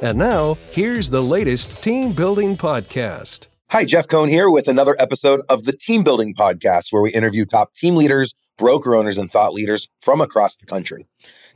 [0.00, 3.48] And now, here's the latest team building podcast.
[3.70, 7.44] Hi, Jeff Cohn here with another episode of the Team Building Podcast, where we interview
[7.44, 11.08] top team leaders, broker owners, and thought leaders from across the country.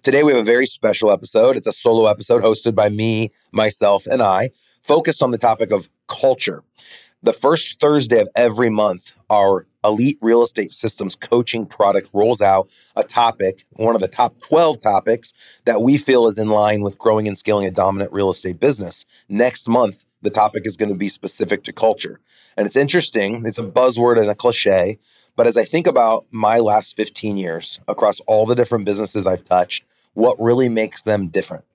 [0.03, 1.57] Today, we have a very special episode.
[1.57, 4.51] It's a solo episode hosted by me, myself, and I,
[4.83, 6.65] focused on the topic of culture.
[7.25, 12.69] The first Thursday of every month, our Elite Real Estate Systems coaching product rolls out
[12.97, 15.33] a topic, one of the top 12 topics
[15.65, 19.07] that we feel is in line with growing and scaling a dominant real estate business.
[19.29, 22.19] Next month, the topic is going to be specific to culture.
[22.57, 24.99] And it's interesting, it's a buzzword and a cliche,
[25.37, 29.45] but as I think about my last 15 years across all the different businesses I've
[29.45, 31.67] touched, what really makes them different?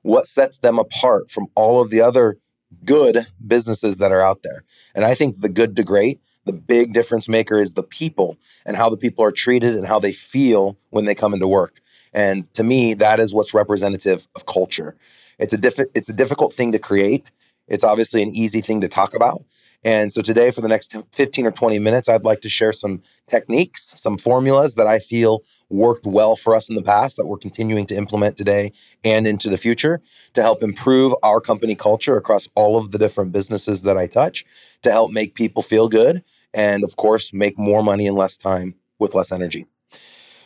[0.00, 2.38] What sets them apart from all of the other
[2.84, 4.64] good businesses that are out there?
[4.94, 8.76] And I think the good to great the big difference maker is the people and
[8.76, 11.80] how the people are treated and how they feel when they come into work.
[12.12, 14.96] And to me, that is what's representative of culture.
[15.38, 17.24] It's a diff- it's a difficult thing to create.
[17.66, 19.44] It's obviously an easy thing to talk about.
[19.84, 23.02] And so today, for the next 15 or 20 minutes, I'd like to share some
[23.26, 27.36] techniques, some formulas that I feel worked well for us in the past that we're
[27.36, 28.72] continuing to implement today
[29.04, 30.00] and into the future
[30.32, 34.44] to help improve our company culture across all of the different businesses that I touch,
[34.82, 36.24] to help make people feel good,
[36.54, 39.66] and of course, make more money in less time with less energy.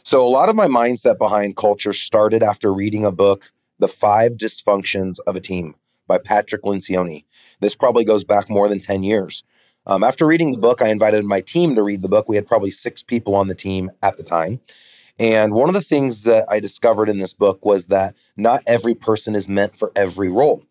[0.02, 4.32] So, a lot of my mindset behind culture started after reading a book, The Five
[4.32, 5.74] Dysfunctions of a Team
[6.08, 7.24] by Patrick Lencioni.
[7.60, 9.44] This probably goes back more than 10 years.
[9.86, 12.28] Um, after reading the book, I invited my team to read the book.
[12.28, 14.60] We had probably six people on the team at the time.
[15.18, 18.94] And one of the things that I discovered in this book was that not every
[18.94, 20.64] person is meant for every role.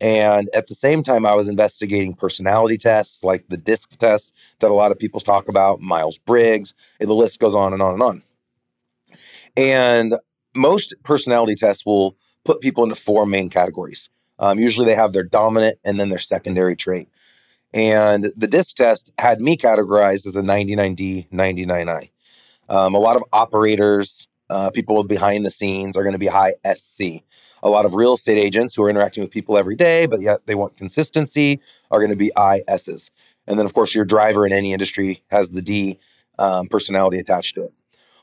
[0.00, 4.70] And at the same time, I was investigating personality tests like the DISC test that
[4.70, 8.22] a lot of people talk about, Myers-Briggs, the list goes on and on and on.
[9.56, 10.16] And
[10.54, 14.10] most personality tests will put people into four main categories.
[14.38, 17.08] Um, usually they have their dominant and then their secondary trait.
[17.72, 22.10] And the DISC test had me categorized as a 99D, 99I.
[22.68, 26.54] Um, a lot of operators, uh, people behind the scenes are going to be high
[26.74, 27.22] SC.
[27.62, 30.46] A lot of real estate agents who are interacting with people every day, but yet
[30.46, 31.60] they want consistency,
[31.90, 33.10] are going to be ISs.
[33.46, 35.98] And then, of course, your driver in any industry has the D
[36.38, 37.72] um, personality attached to it.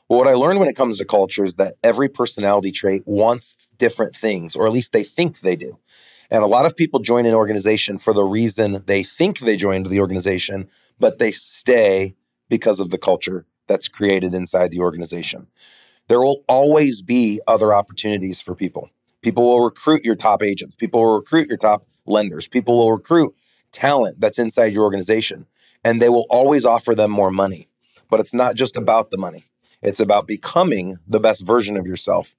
[0.08, 3.56] Well, what I learned when it comes to culture is that every personality trait wants
[3.78, 5.78] different things, or at least they think they do.
[6.30, 9.86] And a lot of people join an organization for the reason they think they joined
[9.86, 12.16] the organization, but they stay
[12.50, 15.46] because of the culture that's created inside the organization.
[16.08, 18.90] There will always be other opportunities for people.
[19.22, 23.34] People will recruit your top agents, people will recruit your top lenders, people will recruit
[23.72, 25.46] talent that's inside your organization,
[25.82, 27.68] and they will always offer them more money.
[28.10, 29.44] But it's not just about the money,
[29.84, 32.34] it's about becoming the best version of yourself.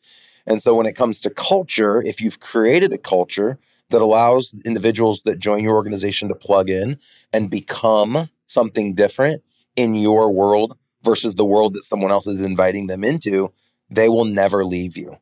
[0.47, 3.57] And so when it comes to culture, if you've created a culture
[3.89, 6.97] that allows individuals that join your organization to plug in
[7.31, 9.43] and become something different
[9.75, 13.51] in your world versus the world that someone else is inviting them into,
[13.89, 15.17] they will never leave you.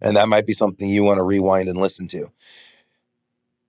[0.00, 2.30] And that might be something you want to rewind and listen to.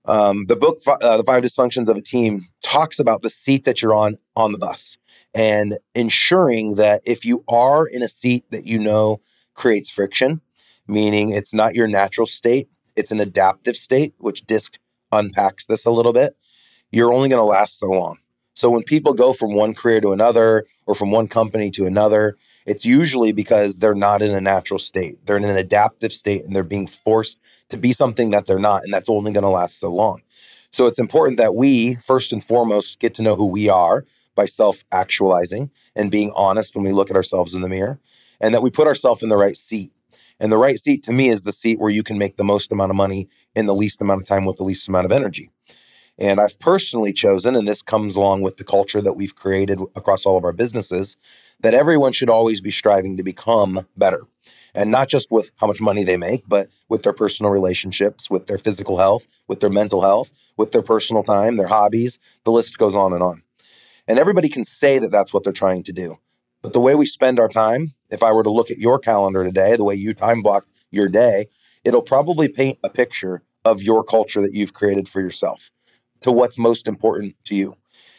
[0.04, 3.82] Um, the book, uh, The Five Dysfunctions of a Team, talks about the seat that
[3.82, 4.96] you're on on the bus
[5.34, 9.20] and ensuring that if you are in a seat that you know
[9.54, 10.40] creates friction,
[10.86, 14.78] meaning it's not your natural state, it's an adaptive state, which DISC
[15.12, 16.36] unpacks this a little bit,
[16.90, 18.18] you're only going to last so long.
[18.54, 22.36] So when people go from one career to another or from one company to another,
[22.66, 25.24] it's usually because they're not in a natural state.
[25.24, 27.38] They're in an adaptive state and they're being forced
[27.70, 28.84] to be something that they're not.
[28.84, 30.22] And that's only going to last so long.
[30.72, 34.04] So it's important that we, first and foremost, get to know who we are
[34.34, 38.00] by self actualizing and being honest when we look at ourselves in the mirror,
[38.40, 39.92] and that we put ourselves in the right seat.
[40.38, 42.72] And the right seat to me is the seat where you can make the most
[42.72, 45.50] amount of money in the least amount of time with the least amount of energy.
[46.18, 50.26] And I've personally chosen, and this comes along with the culture that we've created across
[50.26, 51.16] all of our businesses,
[51.60, 54.22] that everyone should always be striving to become better.
[54.74, 58.46] And not just with how much money they make, but with their personal relationships, with
[58.46, 62.18] their physical health, with their mental health, with their personal time, their hobbies.
[62.44, 63.42] The list goes on and on.
[64.10, 66.18] And everybody can say that that's what they're trying to do.
[66.62, 69.44] But the way we spend our time, if I were to look at your calendar
[69.44, 71.46] today, the way you time block your day,
[71.84, 75.70] it'll probably paint a picture of your culture that you've created for yourself
[76.22, 77.76] to what's most important to you.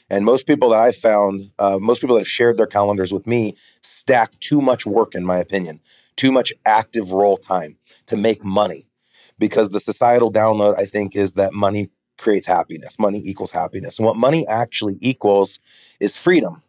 [0.09, 3.27] And most people that I've found, uh, most people that have shared their calendars with
[3.27, 5.81] me, stack too much work, in my opinion,
[6.15, 8.87] too much active role time to make money.
[9.37, 11.89] Because the societal download, I think, is that money
[12.21, 12.97] creates happiness.
[12.99, 13.97] Money equals happiness.
[13.99, 15.59] And what money actually equals
[15.99, 16.61] is freedom.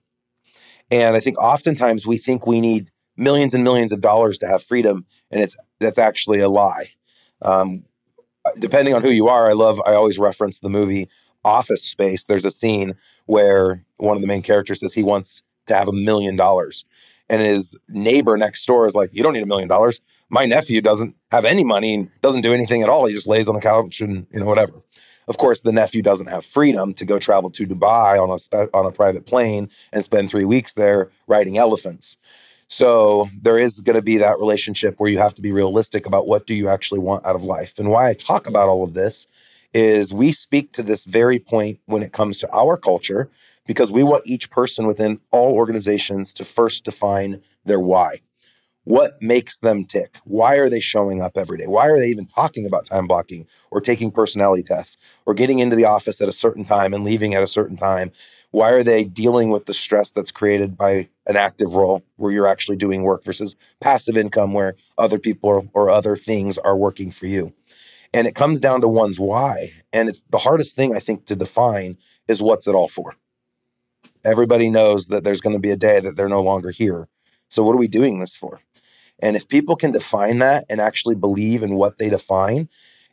[0.90, 4.62] And I think oftentimes we think we need millions and millions of dollars to have
[4.62, 6.90] freedom, and it's that's actually a lie.
[7.40, 7.84] Um,
[8.58, 9.80] depending on who you are, I love.
[9.86, 11.08] I always reference the movie
[11.44, 12.24] Office Space.
[12.24, 12.94] There's a scene
[13.26, 16.84] where one of the main characters says he wants to have a million dollars,
[17.28, 20.00] and his neighbor next door is like, "You don't need a million dollars.
[20.28, 23.06] My nephew doesn't have any money and doesn't do anything at all.
[23.06, 24.82] He just lays on the couch and you know whatever."
[25.28, 28.86] Of course, the nephew doesn't have freedom to go travel to Dubai on a on
[28.86, 32.16] a private plane and spend three weeks there riding elephants.
[32.68, 36.26] So there is going to be that relationship where you have to be realistic about
[36.26, 37.78] what do you actually want out of life.
[37.78, 39.26] And why I talk about all of this
[39.74, 43.28] is we speak to this very point when it comes to our culture
[43.66, 48.20] because we want each person within all organizations to first define their why
[48.84, 50.16] what makes them tick?
[50.24, 51.66] Why are they showing up every day?
[51.66, 55.76] Why are they even talking about time blocking or taking personality tests or getting into
[55.76, 58.10] the office at a certain time and leaving at a certain time?
[58.50, 62.48] Why are they dealing with the stress that's created by an active role where you're
[62.48, 67.26] actually doing work versus passive income where other people or, other things are working for
[67.26, 67.52] you?
[68.12, 69.72] And it comes down to one's why.
[69.92, 71.96] And it's the hardest thing i think to define
[72.26, 73.14] is what's it all for?
[74.24, 77.08] Everybody knows that there's going to be a day that they're no longer here.
[77.48, 78.60] So what are we doing this for
[79.22, 82.68] and if people can define that and actually believe in what they define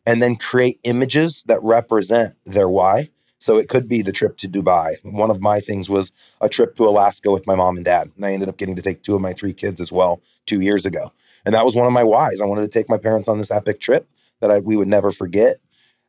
[0.05, 3.09] and then create images that represent their why.
[3.37, 4.95] So it could be the trip to Dubai.
[5.03, 6.11] One of my things was
[6.41, 8.11] a trip to Alaska with my mom and dad.
[8.17, 10.59] And I ended up getting to take two of my three kids as well two
[10.59, 11.13] years ago.
[11.45, 12.41] And that was one of my whys.
[12.41, 14.09] I wanted to take my parents on this epic trip
[14.41, 15.57] that I, we would never forget.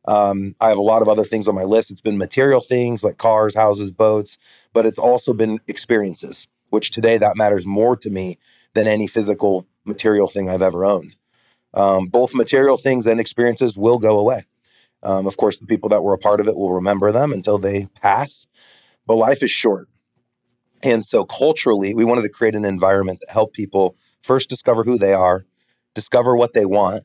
[0.05, 1.91] Um, I have a lot of other things on my list.
[1.91, 4.37] It's been material things like cars, houses, boats,
[4.73, 8.39] but it's also been experiences, which today that matters more to me
[8.73, 11.15] than any physical material thing I've ever owned.
[11.73, 14.45] Um, both material things and experiences will go away.
[15.03, 17.57] Um, of course, the people that were a part of it will remember them until
[17.57, 18.47] they pass,
[19.07, 19.87] but life is short.
[20.83, 24.97] And so, culturally, we wanted to create an environment that helped people first discover who
[24.97, 25.45] they are,
[25.93, 27.03] discover what they want,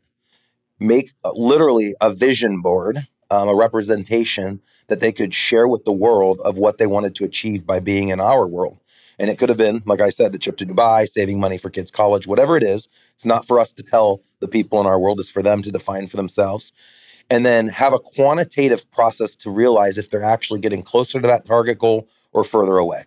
[0.79, 5.93] make uh, literally a vision board, um, a representation that they could share with the
[5.93, 8.79] world of what they wanted to achieve by being in our world.
[9.19, 11.71] And it could have been, like I said, the trip to Dubai, saving money for
[11.71, 12.89] kids' college, whatever it is.
[13.15, 15.73] It's not for us to tell the people in our world, it's for them to
[15.73, 16.73] define for themselves.
[17.29, 21.45] And then have a quantitative process to realize if they're actually getting closer to that
[21.45, 23.05] target goal or further away.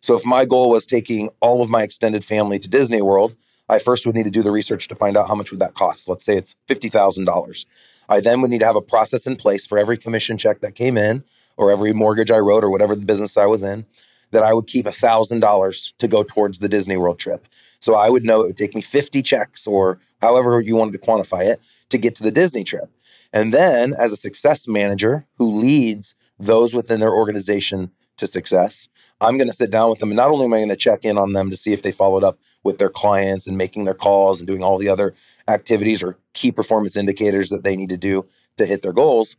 [0.00, 3.34] So if my goal was taking all of my extended family to Disney World,
[3.68, 5.74] I first would need to do the research to find out how much would that
[5.74, 6.08] cost.
[6.08, 7.66] Let's say it's $50,000.
[8.08, 10.74] I then would need to have a process in place for every commission check that
[10.74, 11.24] came in
[11.56, 13.86] or every mortgage I wrote or whatever the business I was in
[14.32, 17.46] that I would keep $1,000 to go towards the Disney World trip.
[17.80, 20.98] So I would know it would take me 50 checks or however you wanted to
[20.98, 22.90] quantify it to get to the Disney trip.
[23.32, 28.88] And then, as a success manager who leads those within their organization to success,
[29.20, 30.10] I'm going to sit down with them.
[30.10, 31.92] And not only am I going to check in on them to see if they
[31.92, 35.14] followed up with their clients and making their calls and doing all the other
[35.48, 38.26] activities or key performance indicators that they need to do
[38.58, 39.36] to hit their goals,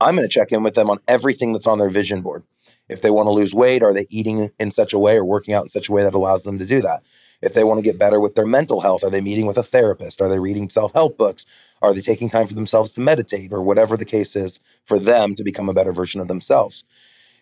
[0.00, 2.42] I'm going to check in with them on everything that's on their vision board.
[2.88, 5.54] If they want to lose weight, are they eating in such a way or working
[5.54, 7.04] out in such a way that allows them to do that?
[7.42, 9.62] If they want to get better with their mental health, are they meeting with a
[9.62, 10.22] therapist?
[10.22, 11.44] Are they reading self help books?
[11.82, 15.34] Are they taking time for themselves to meditate or whatever the case is for them
[15.34, 16.84] to become a better version of themselves?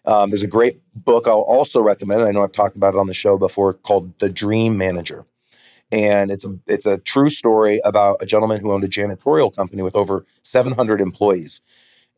[0.04, 2.22] Um, there's a great book I'll also recommend.
[2.22, 5.24] I know I've talked about it on the show before called The Dream Manager.
[5.92, 9.82] And it's a, it's a true story about a gentleman who owned a janitorial company
[9.82, 11.60] with over 700 employees.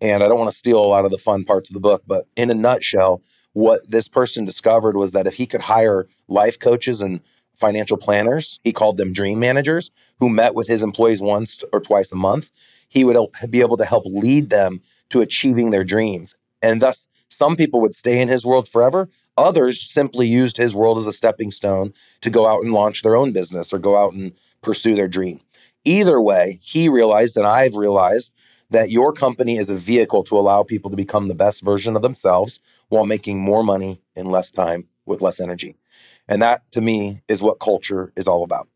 [0.01, 2.03] And I don't want to steal a lot of the fun parts of the book,
[2.07, 3.23] but in a nutshell,
[3.53, 7.21] what this person discovered was that if he could hire life coaches and
[7.55, 12.13] financial planners, he called them dream managers, who met with his employees once or twice
[12.13, 12.51] a month,
[12.89, 13.17] he would
[13.49, 16.35] be able to help lead them to achieving their dreams.
[16.61, 19.09] And thus, some people would stay in his world forever.
[19.37, 23.17] Others simply used his world as a stepping stone to go out and launch their
[23.17, 25.41] own business or go out and pursue their dream.
[25.85, 28.33] Either way, he realized, and I've realized,
[28.71, 32.03] that your company is a vehicle to allow people to become the best version of
[32.03, 35.77] themselves while making more money in less time with less energy.
[36.29, 38.69] And that to me is what culture is all about.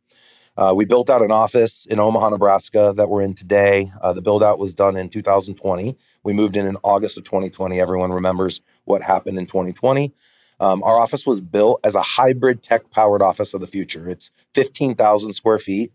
[0.57, 3.91] Uh, we built out an office in Omaha, Nebraska that we're in today.
[4.03, 5.97] Uh, the build out was done in 2020.
[6.23, 7.81] We moved in in August of 2020.
[7.81, 10.13] Everyone remembers what happened in 2020.
[10.59, 14.09] Um, our office was built as a hybrid tech powered office of the future.
[14.09, 15.93] It's 15,000 square feet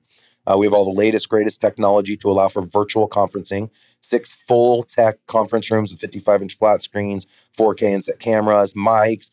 [0.48, 3.70] Uh, we have all the latest, greatest technology to allow for virtual conferencing,
[4.02, 7.26] six full tech conference rooms with 55 inch flat screens,
[7.58, 9.32] 4K inset cameras, mics.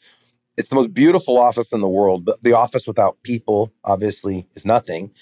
[0.56, 4.66] It's the most beautiful office in the world, but the office without people obviously is
[4.66, 5.12] nothing.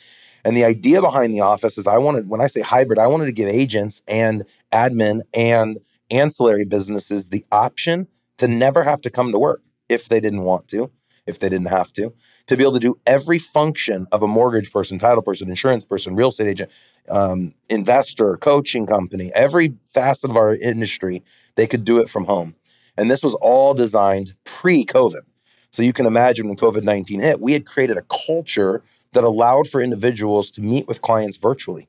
[0.44, 3.26] And the idea behind the office is I wanted, when I say hybrid, I wanted
[3.26, 5.78] to give agents and admin and
[6.11, 10.68] ancillary businesses the option to never have to come to work if they didn't want
[10.68, 10.90] to,
[11.30, 12.12] if they didn't have to,
[12.46, 16.14] to be able to do every function of a mortgage person, title person, insurance person,
[16.14, 16.70] real estate agent,
[17.08, 21.22] um, investor, coaching company, every facet of our industry,
[21.54, 22.54] they could do it from home.
[22.99, 25.22] And this was all designed pre COVID.
[25.70, 28.82] So you can imagine when COVID 19 hit, we had created a culture
[29.12, 31.88] that allowed for individuals to meet with clients virtually.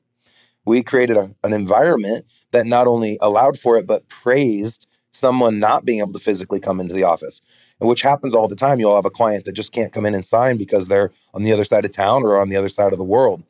[0.64, 5.84] We created a, an environment that not only allowed for it, but praised someone not
[5.84, 7.40] being able to physically come into the office,
[7.78, 8.78] and which happens all the time.
[8.78, 11.52] You'll have a client that just can't come in and sign because they're on the
[11.52, 13.42] other side of town or on the other side of the world.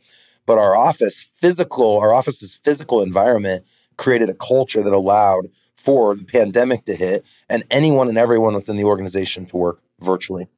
[0.47, 3.67] But our office physical, our office's physical environment
[3.97, 8.77] created a culture that allowed for the pandemic to hit and anyone and everyone within
[8.77, 10.49] the organization to work virtually.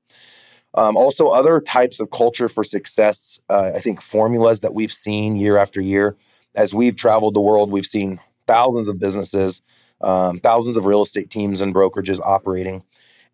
[0.74, 5.36] Um, also, other types of culture for success, uh, I think formulas that we've seen
[5.36, 6.16] year after year.
[6.54, 9.62] As we've traveled the world, we've seen thousands of businesses,
[10.04, 12.84] um, thousands of real estate teams and brokerages operating.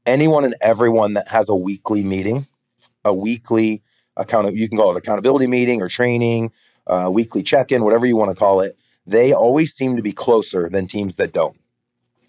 [0.07, 2.47] Anyone and everyone that has a weekly meeting,
[3.05, 3.83] a weekly
[4.17, 6.53] account, you can call it accountability meeting or training,
[6.87, 10.13] uh, weekly check in, whatever you want to call it, they always seem to be
[10.13, 11.57] closer than teams that don't.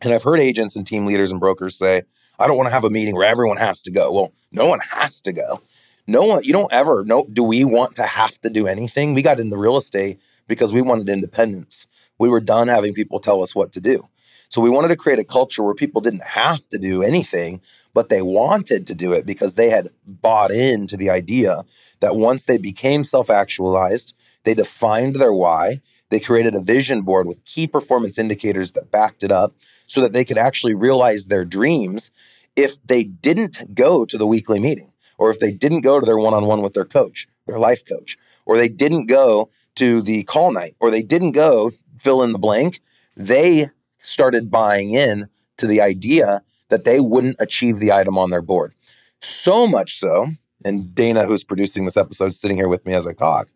[0.02, 2.04] And I've heard agents and team leaders and brokers say,
[2.40, 4.12] I don't want to have a meeting where everyone has to go.
[4.12, 5.62] Well, no one has to go.
[6.08, 7.28] No one, you don't ever know.
[7.32, 9.14] Do we want to have to do anything?
[9.14, 11.88] We got into real estate because we wanted independence.
[12.18, 14.08] We were done having people tell us what to do.
[14.52, 17.62] So we wanted to create a culture where people didn't have to do anything,
[17.94, 21.64] but they wanted to do it because they had bought into the idea
[22.02, 25.80] that once they became self actualized, they defined their why,
[26.10, 29.56] they created a vision board with key performance indicators that backed it up
[29.88, 32.12] so that they could actually realize their dreams
[32.58, 36.18] if they didn't go to the weekly meeting or if they didn't go to their
[36.18, 40.24] one on one with their coach, their life coach, or they didn't go to the
[40.24, 42.82] call night or they didn't go fill in the blank.
[43.16, 43.70] They
[44.02, 45.28] started buying in
[45.58, 48.74] to the idea that they wouldn't achieve the item on their board.
[49.22, 50.32] So much so,
[50.66, 53.50] and Dana, who's producing this episode, is sitting here with me as I talk,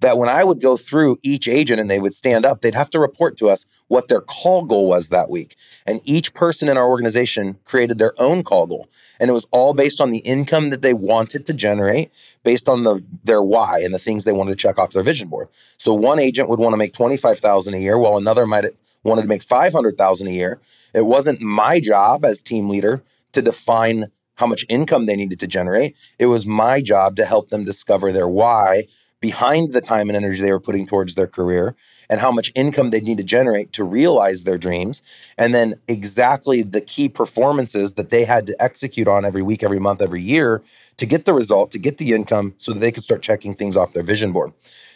[0.00, 2.90] that when I would go through each agent and they would stand up, they'd have
[2.90, 5.56] to report to us what their call goal was that week.
[5.86, 8.88] And each person in our organization created their own call goal.
[9.18, 12.10] And it was all based on the income that they wanted to generate,
[12.42, 15.28] based on the their why and the things they wanted to check off their vision
[15.28, 15.48] board.
[15.76, 18.64] So one agent would want to make 25,000 a year while another might
[19.02, 20.60] wanted to make 500,000 a year.
[20.94, 23.02] It wasn't my job as team leader
[23.32, 25.96] to define how much income they needed to generate.
[26.18, 28.86] It was my job to help them discover their why
[29.20, 31.76] behind the time and energy they were putting towards their career
[32.08, 35.02] and how much income they need to generate to realize their dreams
[35.36, 39.78] and then exactly the key performances that they had to execute on every week every
[39.78, 40.62] month every year
[40.96, 43.76] to get the result to get the income so that they could start checking things
[43.76, 44.52] off their vision board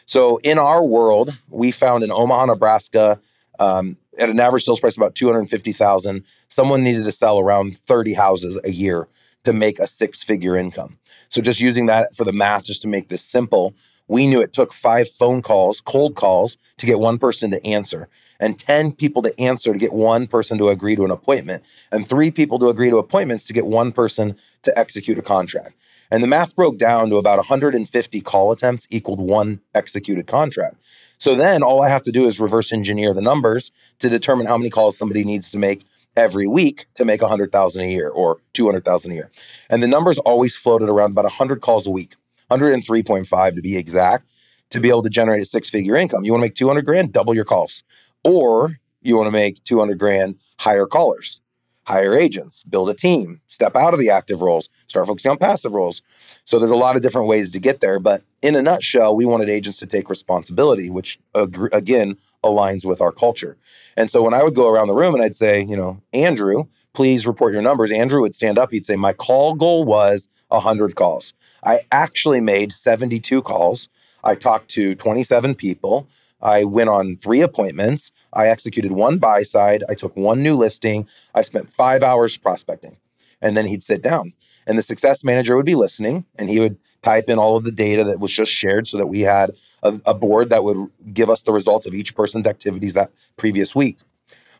[0.07, 3.21] so in our world we found in omaha nebraska
[3.59, 8.15] um, at an average sales price of about 250000 someone needed to sell around 30
[8.15, 9.09] houses a year
[9.45, 12.89] to make a six figure income so just using that for the math just to
[12.89, 13.75] make this simple
[14.09, 18.09] we knew it took five phone calls, cold calls, to get one person to answer,
[18.39, 22.07] and 10 people to answer to get one person to agree to an appointment, and
[22.07, 25.75] three people to agree to appointments to get one person to execute a contract.
[26.15, 30.77] And the math broke down to about 150 call attempts equaled one executed contract.
[31.19, 34.57] So then all I have to do is reverse engineer the numbers to determine how
[34.57, 35.85] many calls somebody needs to make
[36.17, 39.31] every week to make 100,000 a year or 200,000 a year.
[39.69, 42.15] And the numbers always floated around about 100 calls a week.
[42.49, 44.31] 103.5 to be exact,
[44.71, 46.25] to be able to generate a six figure income.
[46.25, 47.83] You want to make 200 grand, double your calls.
[48.23, 51.41] Or you want to make 200 grand, hire callers,
[51.87, 55.73] hire agents, build a team, step out of the active roles, start focusing on passive
[55.73, 56.03] roles.
[56.45, 57.99] So there's a lot of different ways to get there.
[57.99, 63.13] But in a nutshell, we wanted agents to take responsibility, which again aligns with our
[63.13, 63.57] culture.
[63.97, 66.65] And so when I would go around the room and I'd say, you know, Andrew,
[66.93, 68.71] please report your numbers, Andrew would stand up.
[68.71, 71.33] He'd say, my call goal was 100 calls.
[71.65, 73.89] I actually made 72 calls.
[74.23, 76.07] I talked to 27 people.
[76.41, 78.13] I went on three appointments.
[78.35, 79.85] I executed one buy side.
[79.89, 81.09] I took one new listing.
[81.35, 82.97] I spent five hours prospecting.
[83.41, 84.33] And then he'd sit down.
[84.67, 87.73] And the success manager would be listening and he would type in all of the
[87.73, 91.29] data that was just shared so that we had a, a board that would give
[91.29, 93.99] us the results of each person's activities that previous week.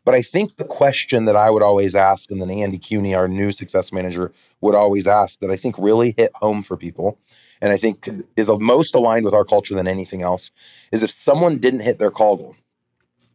[0.05, 3.27] But I think the question that I would always ask, and then Andy Cuny, our
[3.27, 7.19] new success manager, would always ask that I think really hit home for people
[7.61, 10.51] and I think is most aligned with our culture than anything else,
[10.93, 12.57] is if someone didn't hit their call goal,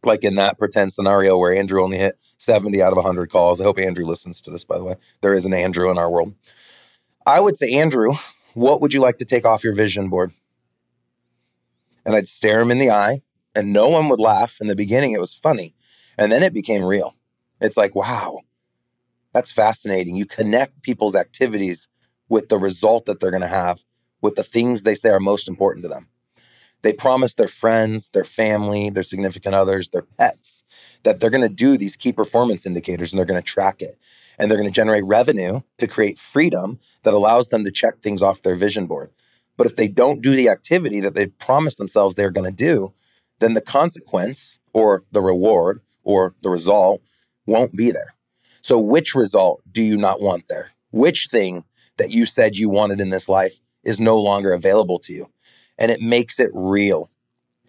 [0.03, 3.59] like in that pretend scenario where Andrew only hit 70 out of 100 calls.
[3.59, 4.95] I hope Andrew listens to this, by the way.
[5.21, 6.35] There is an Andrew in our world.
[7.25, 8.13] I would say, Andrew,
[8.53, 10.31] what would you like to take off your vision board?
[12.05, 13.21] And I'd stare him in the eye,
[13.53, 14.57] and no one would laugh.
[14.61, 15.75] In the beginning, it was funny.
[16.17, 17.15] And then it became real.
[17.61, 18.39] It's like, wow,
[19.33, 20.15] that's fascinating.
[20.15, 21.87] You connect people's activities
[22.29, 23.83] with the result that they're going to have,
[24.21, 26.07] with the things they say are most important to them.
[26.81, 30.63] They promise their friends, their family, their significant others, their pets
[31.03, 33.97] that they're going to do these key performance indicators and they're going to track it.
[34.37, 38.21] And they're going to generate revenue to create freedom that allows them to check things
[38.21, 39.11] off their vision board.
[39.57, 42.93] But if they don't do the activity that they promised themselves they're going to do,
[43.39, 47.01] then the consequence or the reward or the result
[47.45, 48.15] won't be there.
[48.61, 50.71] So, which result do you not want there?
[50.91, 51.63] Which thing
[51.97, 55.29] that you said you wanted in this life is no longer available to you?
[55.79, 57.09] And it makes it real.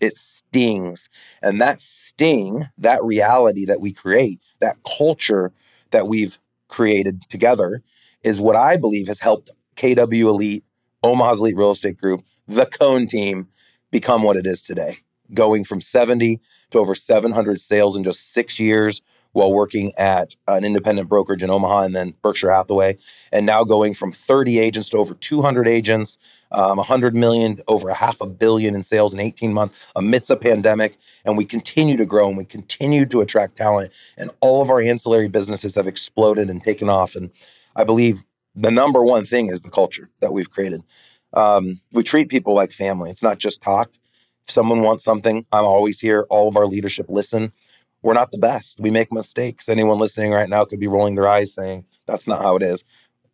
[0.00, 1.08] It stings.
[1.42, 5.52] And that sting, that reality that we create, that culture
[5.90, 6.38] that we've
[6.68, 7.82] created together,
[8.22, 10.64] is what I believe has helped KW Elite,
[11.02, 13.48] Omaha's Elite Real Estate Group, the Cohn team
[13.90, 14.98] become what it is today,
[15.32, 16.40] going from 70
[16.70, 19.00] to over 700 sales in just six years
[19.32, 22.96] while working at an independent brokerage in Omaha and then Berkshire Hathaway,
[23.32, 26.18] and now going from 30 agents to over 200 agents,
[26.52, 30.36] um, 100 million, over a half a billion in sales in 18 months amidst a
[30.36, 30.98] pandemic.
[31.24, 33.92] And we continue to grow and we continue to attract talent.
[34.16, 37.14] And all of our ancillary businesses have exploded and taken off.
[37.14, 37.30] And
[37.76, 38.22] I believe
[38.54, 40.82] the number one thing is the culture that we've created.
[41.32, 43.10] Um, we treat people like family.
[43.10, 43.92] It's not just talk.
[44.46, 46.26] If someone wants something, I'm always here.
[46.28, 47.52] All of our leadership listen
[48.02, 48.80] we're not the best.
[48.80, 49.68] We make mistakes.
[49.68, 52.84] Anyone listening right now could be rolling their eyes saying, that's not how it is.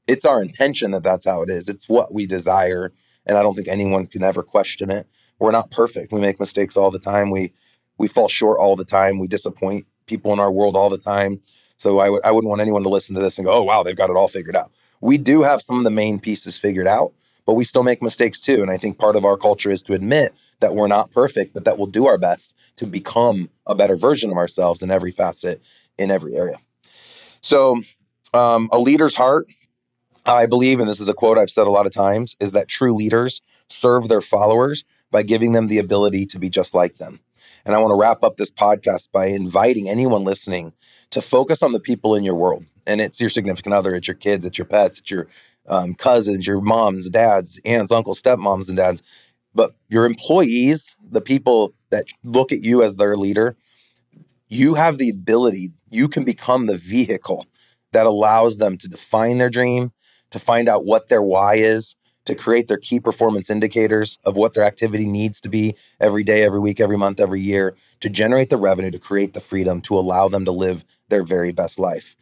[0.07, 1.69] It's our intention that that's how it is.
[1.69, 2.93] It's what we desire.
[3.25, 5.07] And I don't think anyone can ever question it.
[5.39, 6.13] We're not perfect.
[6.13, 7.31] We make mistakes all the time.
[7.31, 7.53] We
[7.99, 9.19] we fall short all the time.
[9.19, 11.41] We disappoint people in our world all the time.
[11.77, 13.97] So I I wouldn't want anyone to listen to this and go, "Oh wow, they've
[13.97, 17.13] got it all figured out." We do have some of the main pieces figured out,
[17.47, 18.61] but we still make mistakes too.
[18.61, 21.65] And I think part of our culture is to admit that we're not perfect, but
[21.65, 25.63] that we'll do our best to become a better version of ourselves in every facet,
[25.97, 26.59] in every area.
[27.41, 27.81] So,
[28.35, 29.47] um, a leader's heart,
[30.27, 32.69] I believe, and this is a quote I've said a lot of times, is that
[32.69, 37.21] true leaders serve their followers by giving them the ability to be just like them.
[37.65, 40.73] And I want to wrap up this podcast by inviting anyone listening
[41.11, 42.65] to focus on the people in your world.
[42.87, 45.27] And it's your significant other, it's your kids, it's your pets, it's your
[45.69, 49.03] um, cousins, your moms, dads, aunts, uncles, stepmoms, and dads.
[49.55, 53.57] But your employees, the people that look at you as their leader,
[54.49, 57.47] you have the ability, you can become the vehicle
[57.93, 59.93] that allows them to define their dream,
[60.31, 64.55] to find out what their why is, to create their key performance indicators of what
[64.55, 68.51] their activity needs to be every day, every week, every month, every year, to generate
[68.51, 72.17] the revenue, to create the freedom, to allow them to live their very best life.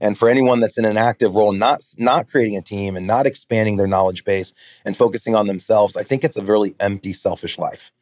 [0.00, 3.26] And for anyone that's in an active role, not not creating a team and not
[3.26, 4.52] expanding their knowledge base
[4.84, 7.92] and focusing on themselves, I think it's a really empty, selfish life.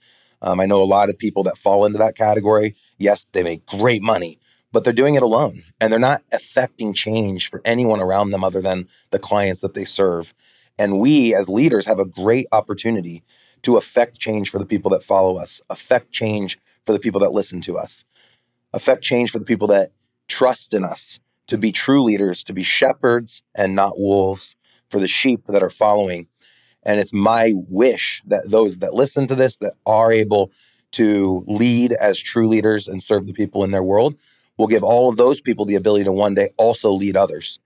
[0.43, 2.75] Um, I know a lot of people that fall into that category.
[2.99, 4.39] Yes, they make great money,
[4.73, 8.61] but they're doing it alone and they're not affecting change for anyone around them other
[8.61, 10.35] than the clients that they serve.
[10.79, 13.23] And we as leaders have a great opportunity
[13.63, 17.33] to affect change for the people that follow us, affect change for the people that
[17.33, 18.05] listen to us,
[18.73, 19.93] affect change for the people that
[20.29, 24.57] trust in us, to be true leaders, to be shepherds and not wolves
[24.89, 26.29] for the sheep that are following.
[26.85, 30.53] And it's my wish that those that listen to this, that are able
[30.93, 34.15] to lead as true leaders and serve the people in their world,
[34.57, 37.59] will give all of those people the ability to one day also lead others.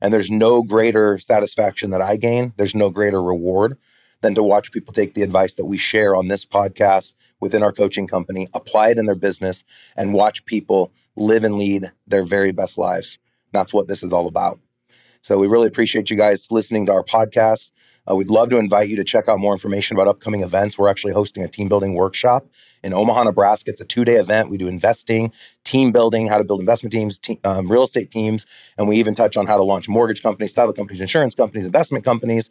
[0.00, 3.78] And there's no greater satisfaction that I gain, there's no greater reward
[4.20, 7.72] than to watch people take the advice that we share on this podcast within our
[7.72, 9.64] coaching company, apply it in their business,
[9.96, 13.18] and watch people live and lead their very best lives.
[13.54, 14.60] That's what this is all about.
[15.22, 17.70] So we really appreciate you guys listening to our podcast.
[18.06, 20.76] Uh, we'd love to invite you to check out more information about upcoming events.
[20.76, 22.46] We're actually hosting a team building workshop
[22.82, 23.70] in Omaha, Nebraska.
[23.70, 24.50] It's a two day event.
[24.50, 25.32] We do investing,
[25.64, 28.44] team building, how to build investment teams, te- um, real estate teams,
[28.76, 32.04] and we even touch on how to launch mortgage companies, title companies, insurance companies, investment
[32.04, 32.50] companies,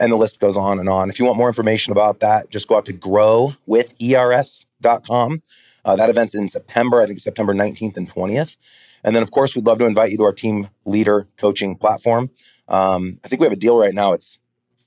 [0.00, 1.10] and the list goes on and on.
[1.10, 5.42] If you want more information about that, just go out to growwithers.com.
[5.84, 8.56] Uh, that event's in September, I think September 19th and 20th.
[9.04, 12.30] And then, of course, we'd love to invite you to our team leader coaching platform.
[12.68, 14.12] Um, I think we have a deal right now.
[14.12, 14.38] It's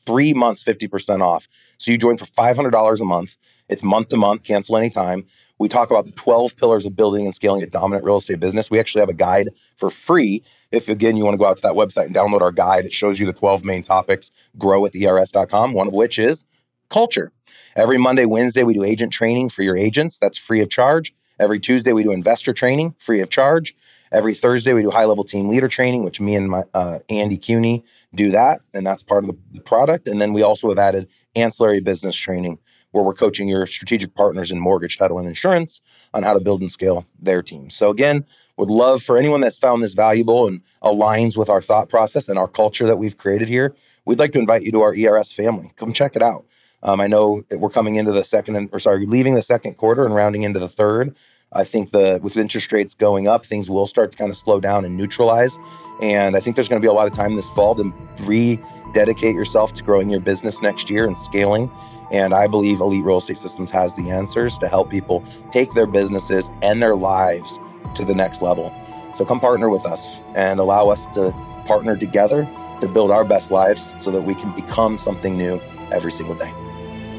[0.05, 1.47] three months, 50% off.
[1.77, 3.37] So you join for $500 a month.
[3.69, 5.25] It's month to month, cancel anytime.
[5.57, 8.71] We talk about the 12 pillars of building and scaling a dominant real estate business.
[8.71, 10.43] We actually have a guide for free.
[10.71, 12.91] If again you want to go out to that website and download our guide, it
[12.91, 16.45] shows you the 12 main topics, grow with ERS.com, one of which is
[16.89, 17.31] culture.
[17.75, 20.17] Every Monday, Wednesday, we do agent training for your agents.
[20.19, 21.13] That's free of charge.
[21.41, 23.75] Every Tuesday, we do investor training, free of charge.
[24.11, 27.35] Every Thursday, we do high level team leader training, which me and my uh, Andy
[27.35, 30.07] Cuny do that, and that's part of the, the product.
[30.07, 32.59] And then we also have added ancillary business training,
[32.91, 35.81] where we're coaching your strategic partners in mortgage, title, and insurance
[36.13, 37.71] on how to build and scale their team.
[37.71, 38.23] So, again,
[38.55, 42.37] would love for anyone that's found this valuable and aligns with our thought process and
[42.37, 43.73] our culture that we've created here,
[44.05, 45.71] we'd like to invite you to our ERS family.
[45.75, 46.45] Come check it out.
[46.83, 49.75] Um, I know that we're coming into the second, and, or sorry, leaving the second
[49.75, 51.15] quarter and rounding into the third.
[51.53, 54.59] I think the with interest rates going up, things will start to kind of slow
[54.59, 55.57] down and neutralize.
[56.01, 59.35] And I think there's going to be a lot of time this fall to rededicate
[59.35, 61.69] yourself to growing your business next year and scaling
[62.11, 65.87] and I believe Elite Real Estate Systems has the answers to help people take their
[65.87, 67.57] businesses and their lives
[67.95, 68.71] to the next level.
[69.15, 71.31] So come partner with us and allow us to
[71.65, 72.47] partner together
[72.81, 76.51] to build our best lives so that we can become something new every single day.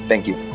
[0.08, 0.52] Thank you.